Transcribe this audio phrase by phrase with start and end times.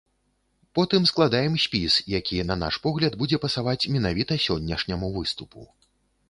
[0.77, 5.69] Потым складаем спіс, які, на наш погляд, будзе пасаваць менавіта сённяшняму выступу.